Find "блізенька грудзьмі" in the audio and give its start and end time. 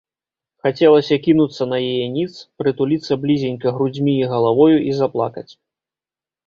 3.27-4.13